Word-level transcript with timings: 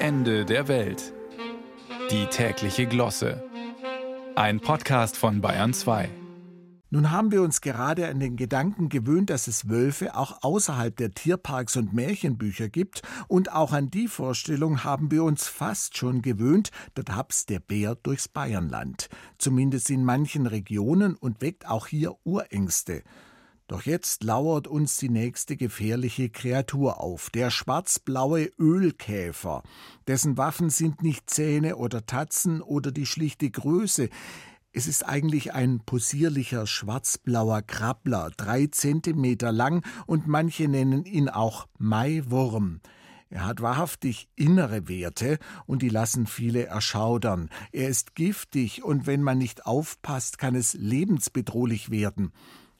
Ende 0.00 0.44
der 0.44 0.68
Welt. 0.68 1.12
Die 2.12 2.26
tägliche 2.26 2.86
Glosse. 2.86 3.42
Ein 4.36 4.60
Podcast 4.60 5.16
von 5.16 5.40
Bayern 5.40 5.74
2. 5.74 6.08
Nun 6.90 7.10
haben 7.10 7.32
wir 7.32 7.42
uns 7.42 7.60
gerade 7.60 8.06
an 8.06 8.20
den 8.20 8.36
Gedanken 8.36 8.90
gewöhnt, 8.90 9.28
dass 9.28 9.48
es 9.48 9.68
Wölfe 9.68 10.14
auch 10.14 10.44
außerhalb 10.44 10.96
der 10.96 11.10
Tierparks 11.10 11.76
und 11.76 11.94
Märchenbücher 11.94 12.68
gibt, 12.68 13.02
und 13.26 13.52
auch 13.52 13.72
an 13.72 13.90
die 13.90 14.06
Vorstellung 14.06 14.84
haben 14.84 15.10
wir 15.10 15.24
uns 15.24 15.48
fast 15.48 15.96
schon 15.96 16.22
gewöhnt, 16.22 16.70
da 16.94 17.02
tapst 17.02 17.50
der 17.50 17.58
Bär 17.58 17.96
durchs 17.96 18.28
Bayernland, 18.28 19.08
zumindest 19.36 19.90
in 19.90 20.04
manchen 20.04 20.46
Regionen 20.46 21.16
und 21.16 21.42
weckt 21.42 21.68
auch 21.68 21.88
hier 21.88 22.14
Urängste. 22.22 23.02
Doch 23.68 23.82
jetzt 23.82 24.24
lauert 24.24 24.66
uns 24.66 24.96
die 24.96 25.10
nächste 25.10 25.54
gefährliche 25.54 26.30
Kreatur 26.30 27.02
auf, 27.02 27.28
der 27.28 27.50
schwarzblaue 27.50 28.50
Ölkäfer. 28.58 29.62
Dessen 30.06 30.38
Waffen 30.38 30.70
sind 30.70 31.02
nicht 31.02 31.28
Zähne 31.28 31.76
oder 31.76 32.06
Tatzen 32.06 32.62
oder 32.62 32.92
die 32.92 33.04
schlichte 33.04 33.50
Größe. 33.50 34.08
Es 34.72 34.86
ist 34.86 35.06
eigentlich 35.06 35.52
ein 35.52 35.80
possierlicher 35.84 36.66
schwarzblauer 36.66 37.60
Krabbler, 37.60 38.30
drei 38.38 38.68
Zentimeter 38.68 39.52
lang, 39.52 39.84
und 40.06 40.26
manche 40.26 40.66
nennen 40.66 41.04
ihn 41.04 41.28
auch 41.28 41.68
Maiwurm. 41.76 42.80
Er 43.28 43.44
hat 43.44 43.60
wahrhaftig 43.60 44.30
innere 44.34 44.88
Werte, 44.88 45.38
und 45.66 45.82
die 45.82 45.90
lassen 45.90 46.26
viele 46.26 46.64
erschaudern. 46.64 47.50
Er 47.72 47.90
ist 47.90 48.14
giftig, 48.14 48.82
und 48.82 49.06
wenn 49.06 49.22
man 49.22 49.36
nicht 49.36 49.66
aufpasst, 49.66 50.38
kann 50.38 50.54
es 50.54 50.72
lebensbedrohlich 50.72 51.90
werden. 51.90 52.32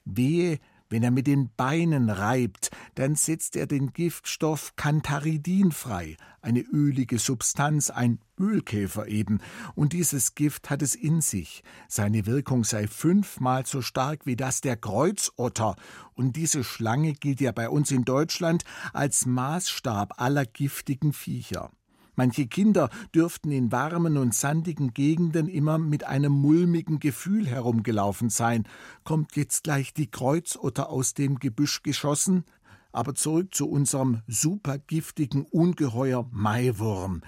Wehe, 0.05 0.57
wenn 0.89 1.03
er 1.03 1.11
mit 1.11 1.27
den 1.27 1.49
Beinen 1.55 2.09
reibt, 2.09 2.71
dann 2.95 3.15
setzt 3.15 3.55
er 3.55 3.67
den 3.67 3.93
Giftstoff 3.93 4.75
Cantharidin 4.75 5.71
frei, 5.71 6.17
eine 6.41 6.61
ölige 6.61 7.19
Substanz, 7.19 7.89
ein 7.89 8.19
Ölkäfer 8.39 9.07
eben, 9.07 9.39
und 9.75 9.93
dieses 9.93 10.35
Gift 10.35 10.69
hat 10.69 10.81
es 10.81 10.95
in 10.95 11.21
sich. 11.21 11.63
Seine 11.87 12.25
Wirkung 12.25 12.63
sei 12.63 12.87
fünfmal 12.87 13.65
so 13.65 13.81
stark 13.81 14.25
wie 14.25 14.35
das 14.35 14.61
der 14.61 14.77
Kreuzotter, 14.77 15.75
und 16.13 16.35
diese 16.35 16.63
Schlange 16.63 17.13
gilt 17.13 17.41
ja 17.41 17.51
bei 17.51 17.69
uns 17.69 17.91
in 17.91 18.05
Deutschland 18.05 18.63
als 18.93 19.25
Maßstab 19.25 20.19
aller 20.21 20.45
giftigen 20.45 21.13
Viecher. 21.13 21.71
Manche 22.19 22.47
Kinder 22.47 22.89
dürften 23.15 23.49
in 23.49 23.71
warmen 23.71 24.17
und 24.17 24.35
sandigen 24.35 24.93
Gegenden 24.93 25.47
immer 25.47 25.77
mit 25.77 26.03
einem 26.03 26.33
mulmigen 26.33 26.99
Gefühl 26.99 27.47
herumgelaufen 27.47 28.29
sein. 28.29 28.65
Kommt 29.05 29.37
jetzt 29.37 29.63
gleich 29.63 29.93
die 29.93 30.11
Kreuzotter 30.11 30.89
aus 30.89 31.13
dem 31.13 31.39
Gebüsch 31.39 31.81
geschossen? 31.81 32.43
Aber 32.91 33.15
zurück 33.15 33.55
zu 33.55 33.69
unserem 33.69 34.21
supergiftigen 34.27 35.43
Ungeheuer 35.43 36.27
Maiwurm. 36.33 37.21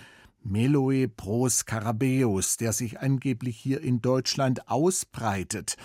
Meloe 0.43 1.07
pros 1.07 1.65
Carabeus, 1.65 2.57
der 2.57 2.73
sich 2.73 2.99
angeblich 2.99 3.55
hier 3.55 3.79
in 3.79 4.01
Deutschland 4.01 4.67
ausbreitet. 4.67 5.77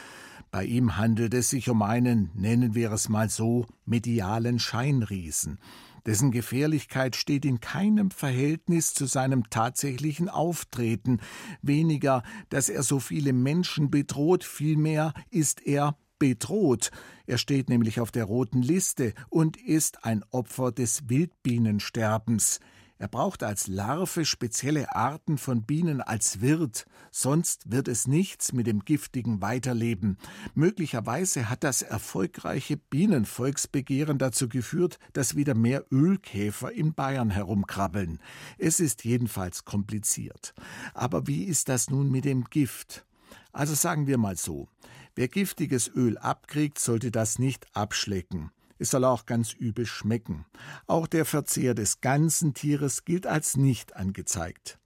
Bei 0.50 0.64
ihm 0.64 0.96
handelt 0.96 1.32
es 1.32 1.50
sich 1.50 1.70
um 1.70 1.82
einen, 1.82 2.32
nennen 2.34 2.74
wir 2.74 2.90
es 2.90 3.08
mal 3.08 3.30
so, 3.30 3.66
medialen 3.84 4.58
Scheinriesen. 4.58 5.60
Dessen 6.06 6.30
Gefährlichkeit 6.30 7.16
steht 7.16 7.44
in 7.44 7.60
keinem 7.60 8.10
Verhältnis 8.10 8.94
zu 8.94 9.06
seinem 9.06 9.50
tatsächlichen 9.50 10.28
Auftreten. 10.28 11.20
Weniger, 11.62 12.22
dass 12.48 12.68
er 12.68 12.84
so 12.84 13.00
viele 13.00 13.32
Menschen 13.32 13.90
bedroht, 13.90 14.44
vielmehr 14.44 15.12
ist 15.30 15.66
er 15.66 15.98
bedroht. 16.18 16.90
Er 17.26 17.38
steht 17.38 17.68
nämlich 17.68 18.00
auf 18.00 18.12
der 18.12 18.24
roten 18.24 18.62
Liste 18.62 19.14
und 19.28 19.56
ist 19.56 20.04
ein 20.04 20.24
Opfer 20.30 20.72
des 20.72 21.08
Wildbienensterbens. 21.08 22.60
Er 22.98 23.08
braucht 23.08 23.42
als 23.42 23.66
Larve 23.66 24.24
spezielle 24.24 24.94
Arten 24.94 25.36
von 25.36 25.62
Bienen 25.64 26.00
als 26.00 26.40
Wirt, 26.40 26.86
sonst 27.10 27.70
wird 27.70 27.88
es 27.88 28.06
nichts 28.06 28.54
mit 28.54 28.66
dem 28.66 28.86
giftigen 28.86 29.42
Weiterleben. 29.42 30.16
Möglicherweise 30.54 31.50
hat 31.50 31.62
das 31.62 31.82
erfolgreiche 31.82 32.78
Bienenvolksbegehren 32.78 34.16
dazu 34.16 34.48
geführt, 34.48 34.98
dass 35.12 35.36
wieder 35.36 35.54
mehr 35.54 35.84
Ölkäfer 35.92 36.72
in 36.72 36.94
Bayern 36.94 37.28
herumkrabbeln. 37.28 38.18
Es 38.56 38.80
ist 38.80 39.04
jedenfalls 39.04 39.66
kompliziert. 39.66 40.54
Aber 40.94 41.26
wie 41.26 41.44
ist 41.44 41.68
das 41.68 41.90
nun 41.90 42.10
mit 42.10 42.24
dem 42.24 42.44
Gift? 42.44 43.04
Also 43.52 43.74
sagen 43.74 44.06
wir 44.06 44.16
mal 44.16 44.36
so, 44.36 44.68
wer 45.14 45.28
giftiges 45.28 45.88
Öl 45.94 46.16
abkriegt, 46.16 46.78
sollte 46.78 47.10
das 47.10 47.38
nicht 47.38 47.66
abschlecken. 47.74 48.52
Es 48.78 48.90
soll 48.90 49.04
auch 49.04 49.26
ganz 49.26 49.52
übel 49.52 49.86
schmecken. 49.86 50.44
Auch 50.86 51.06
der 51.06 51.24
Verzehr 51.24 51.74
des 51.74 52.00
ganzen 52.00 52.54
Tieres 52.54 53.04
gilt 53.04 53.26
als 53.26 53.56
nicht 53.56 53.96
angezeigt. 53.96 54.78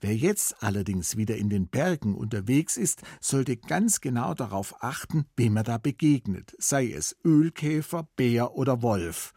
Wer 0.00 0.14
jetzt 0.14 0.62
allerdings 0.62 1.16
wieder 1.16 1.36
in 1.36 1.48
den 1.48 1.68
Bergen 1.68 2.14
unterwegs 2.14 2.76
ist, 2.76 3.00
sollte 3.20 3.56
ganz 3.56 4.02
genau 4.02 4.34
darauf 4.34 4.82
achten, 4.82 5.24
wem 5.36 5.56
er 5.56 5.62
da 5.62 5.78
begegnet, 5.78 6.54
sei 6.58 6.92
es 6.92 7.16
Ölkäfer, 7.24 8.06
Bär 8.16 8.54
oder 8.54 8.82
Wolf. 8.82 9.32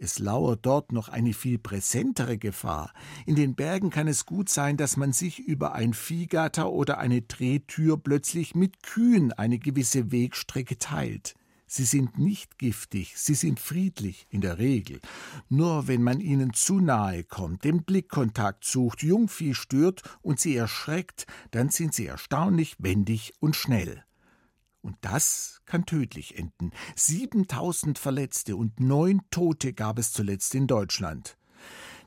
Es 0.00 0.20
lauert 0.20 0.64
dort 0.64 0.92
noch 0.92 1.08
eine 1.08 1.32
viel 1.32 1.58
präsentere 1.58 2.38
Gefahr. 2.38 2.92
In 3.26 3.34
den 3.34 3.56
Bergen 3.56 3.90
kann 3.90 4.06
es 4.06 4.24
gut 4.24 4.48
sein, 4.48 4.76
dass 4.76 4.96
man 4.96 5.12
sich 5.12 5.40
über 5.40 5.72
ein 5.72 5.92
Viehgatter 5.92 6.70
oder 6.70 6.98
eine 6.98 7.22
Drehtür 7.22 7.96
plötzlich 7.96 8.54
mit 8.54 8.84
Kühen 8.84 9.32
eine 9.32 9.58
gewisse 9.58 10.12
Wegstrecke 10.12 10.78
teilt. 10.78 11.34
Sie 11.70 11.84
sind 11.84 12.18
nicht 12.18 12.58
giftig, 12.58 13.18
sie 13.18 13.34
sind 13.34 13.60
friedlich 13.60 14.26
in 14.30 14.40
der 14.40 14.56
Regel. 14.56 15.00
Nur 15.50 15.86
wenn 15.86 16.02
man 16.02 16.18
ihnen 16.18 16.54
zu 16.54 16.80
nahe 16.80 17.24
kommt, 17.24 17.62
den 17.62 17.84
Blickkontakt 17.84 18.64
sucht, 18.64 19.02
Jungvieh 19.02 19.52
stört 19.52 20.02
und 20.22 20.40
sie 20.40 20.56
erschreckt, 20.56 21.26
dann 21.50 21.68
sind 21.68 21.92
sie 21.92 22.06
erstaunlich 22.06 22.76
wendig 22.78 23.34
und 23.38 23.54
schnell. 23.54 24.02
Und 24.80 24.96
das 25.02 25.60
kann 25.66 25.84
tödlich 25.84 26.38
enden. 26.38 26.70
7000 26.96 27.98
Verletzte 27.98 28.56
und 28.56 28.80
neun 28.80 29.20
Tote 29.30 29.74
gab 29.74 29.98
es 29.98 30.12
zuletzt 30.12 30.54
in 30.54 30.66
Deutschland. 30.66 31.36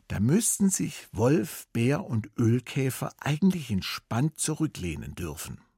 Da 0.07 0.19
müssten 0.19 0.72
sich 0.72 1.07
Wolf, 1.11 1.67
Bär 1.72 2.03
und 2.03 2.31
Ölkäfer 2.35 3.13
eigentlich 3.19 3.69
entspannt 3.69 4.39
zurücklehnen 4.39 5.13
dürfen. 5.13 5.61